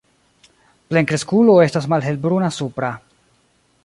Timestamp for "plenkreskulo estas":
0.93-1.87